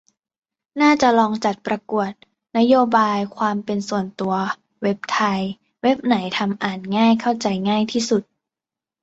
[0.81, 2.11] น่าจะลองจัดประกวด
[2.57, 4.35] "นโยบายความเป็นส่วนตัว"
[4.83, 5.41] เว็บไทย
[5.83, 8.23] เว็บไหนทำอ่านง่ายเข้าใจง่ายที่สุด